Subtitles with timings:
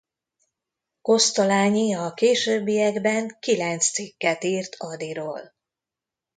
[1.01, 5.53] Kosztolányi a későbbiekben kilenc cikket írt Adyról.